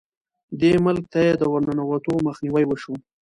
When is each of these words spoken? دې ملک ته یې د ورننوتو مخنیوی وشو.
دې 0.59 0.71
ملک 0.85 1.03
ته 1.13 1.19
یې 1.25 1.33
د 1.37 1.43
ورننوتو 1.53 2.11
مخنیوی 2.27 2.63
وشو. 2.67 2.95